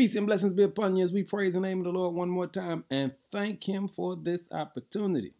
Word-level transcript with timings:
Peace 0.00 0.16
and 0.16 0.26
blessings 0.26 0.54
be 0.54 0.62
upon 0.62 0.96
you 0.96 1.04
as 1.04 1.12
we 1.12 1.22
praise 1.22 1.52
the 1.52 1.60
name 1.60 1.80
of 1.80 1.84
the 1.84 1.90
Lord 1.90 2.14
one 2.14 2.30
more 2.30 2.46
time 2.46 2.84
and 2.90 3.12
thank 3.30 3.62
Him 3.62 3.86
for 3.86 4.16
this 4.16 4.50
opportunity 4.50 5.34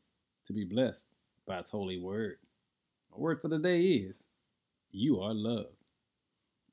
to 0.45 0.53
be 0.53 0.67
blessed 0.67 1.07
by 1.47 1.57
His 1.57 1.71
holy 1.71 1.97
word. 1.99 2.37
Our 3.11 3.19
word 3.19 3.41
for 3.41 3.49
the 3.49 3.59
day 3.59 3.81
is 3.81 4.27
You 4.93 5.19
are 5.23 5.33
loved. 5.33 5.73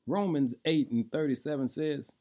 Romans 0.06 0.54
8 0.66 0.92
and 0.92 1.10
37 1.14 1.70
says, 1.70 2.14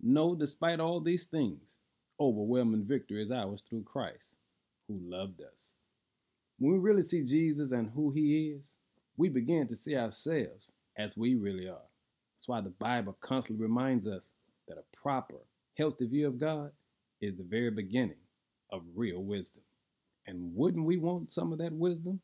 No, 0.00 0.36
despite 0.36 0.78
all 0.78 1.00
these 1.00 1.26
things, 1.26 1.78
overwhelming 2.20 2.84
victory 2.84 3.20
is 3.20 3.32
ours 3.32 3.64
through 3.68 3.82
Christ 3.82 4.36
who 4.86 5.00
loved 5.02 5.42
us. 5.42 5.74
When 6.60 6.74
we 6.74 6.78
really 6.78 7.02
see 7.02 7.24
Jesus 7.24 7.72
and 7.72 7.90
who 7.90 8.12
He 8.12 8.50
is, 8.56 8.76
we 9.16 9.30
begin 9.30 9.66
to 9.66 9.74
see 9.74 9.96
ourselves 9.96 10.70
as 10.96 11.16
we 11.16 11.34
really 11.34 11.68
are. 11.68 11.88
That's 12.36 12.46
why 12.46 12.60
the 12.60 12.70
Bible 12.70 13.16
constantly 13.20 13.60
reminds 13.66 14.06
us 14.06 14.32
that 14.68 14.78
a 14.78 14.96
proper, 14.96 15.36
healthy 15.76 16.06
view 16.06 16.26
of 16.26 16.38
God 16.38 16.70
is 17.20 17.34
the 17.34 17.44
very 17.44 17.70
beginning 17.70 18.16
of 18.70 18.82
real 18.94 19.22
wisdom. 19.22 19.62
And 20.26 20.54
wouldn't 20.54 20.84
we 20.84 20.98
want 20.98 21.30
some 21.30 21.52
of 21.52 21.58
that 21.58 21.72
wisdom? 21.72 22.20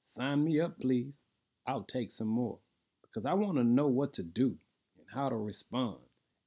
Sign 0.00 0.44
me 0.44 0.60
up, 0.60 0.78
please. 0.80 1.20
I'll 1.66 1.82
take 1.82 2.10
some 2.10 2.28
more 2.28 2.58
because 3.02 3.26
I 3.26 3.34
want 3.34 3.56
to 3.58 3.64
know 3.64 3.88
what 3.88 4.12
to 4.14 4.22
do 4.22 4.56
and 4.96 5.06
how 5.12 5.28
to 5.28 5.36
respond 5.36 5.98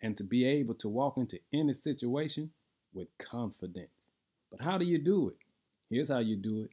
and 0.02 0.16
to 0.18 0.24
be 0.24 0.46
able 0.46 0.74
to 0.76 0.90
walk 0.90 1.18
into 1.18 1.40
any 1.54 1.74
situation 1.74 2.50
with 2.94 3.08
confidence. 3.18 4.10
But 4.50 4.62
how 4.62 4.78
do 4.78 4.86
you 4.86 4.98
do 4.98 5.30
it? 5.30 5.38
Here's 5.90 6.10
how 6.10 6.20
you 6.20 6.38
do 6.38 6.64
it 6.64 6.72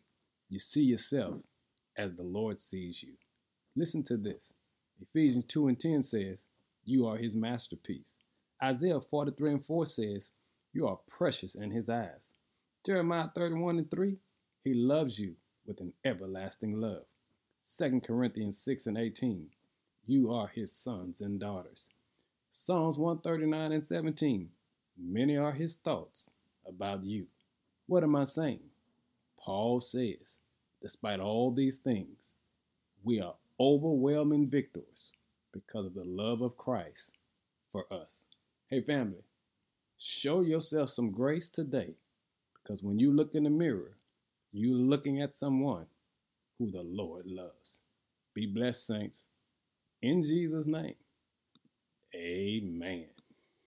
you 0.49 0.59
see 0.59 0.83
yourself 0.83 1.35
as 1.97 2.15
the 2.15 2.23
Lord 2.23 2.61
sees 2.61 3.03
you. 3.03 3.15
Listen 3.77 4.03
to 4.05 4.17
this 4.17 4.55
Ephesians 5.03 5.45
2 5.45 5.69
and 5.69 5.79
10 5.79 6.03
says, 6.03 6.47
You 6.85 7.07
are 7.07 7.17
his 7.17 7.37
masterpiece. 7.37 8.17
Isaiah 8.63 9.01
43 9.01 9.53
and 9.53 9.65
4 9.65 9.87
says, 9.87 10.33
You 10.73 10.89
are 10.89 10.99
precious 11.07 11.55
in 11.55 11.71
his 11.71 11.89
eyes. 11.89 12.33
Jeremiah 12.85 13.29
31 13.35 13.79
and 13.79 13.91
3, 13.91 14.17
He 14.65 14.75
loves 14.75 15.19
you 15.19 15.35
with 15.67 15.81
an 15.81 15.93
everlasting 16.05 16.81
love. 16.81 17.05
2 17.77 18.01
Corinthians 18.01 18.59
6 18.59 18.87
and 18.87 18.99
18, 18.99 19.49
You 20.07 20.33
are 20.33 20.49
his 20.49 20.73
sons 20.73 21.21
and 21.21 21.39
daughters. 21.39 21.91
Psalms 22.51 22.99
139 22.99 23.73
and 23.73 23.85
17, 23.85 24.49
Many 24.97 25.37
are 25.37 25.53
his 25.53 25.77
thoughts 25.77 26.33
about 26.67 27.05
you. 27.05 27.27
What 27.87 28.03
am 28.03 28.17
I 28.17 28.25
saying? 28.25 28.61
Paul 29.39 29.81
says, 29.81 30.39
Despite 30.83 31.21
all 31.21 31.53
these 31.53 31.77
things, 31.77 32.35
we 33.05 33.21
are 33.21 33.35
overwhelming 33.61 34.49
victors 34.49 35.13
because 35.53 35.87
of 35.87 35.95
the 35.95 36.05
love 36.05 36.43
of 36.43 36.57
Christ 36.57 37.13
for 37.73 37.85
us. 37.93 38.27
Hey, 38.71 38.83
family, 38.83 39.25
show 39.99 40.43
yourself 40.43 40.91
some 40.91 41.11
grace 41.11 41.49
today 41.51 41.95
because 42.63 42.83
when 42.83 42.99
you 42.99 43.13
look 43.13 43.35
in 43.35 43.45
the 43.45 43.51
mirror, 43.51 43.97
you're 44.53 44.77
looking 44.77 45.23
at 45.23 45.35
someone 45.35 45.87
who 46.59 46.71
the 46.71 46.83
Lord 46.83 47.27
loves. 47.27 47.81
Be 48.35 48.47
blessed, 48.47 48.87
saints. 48.87 49.27
In 50.03 50.23
Jesus' 50.23 50.67
name, 50.67 50.97
amen. 52.15 53.09